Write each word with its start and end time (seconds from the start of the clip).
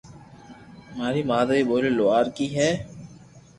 مارو 0.97 1.21
مادري 1.29 1.61
ٻولي 1.69 1.91
لوھارڪي 1.97 2.47
ھي 2.57 2.69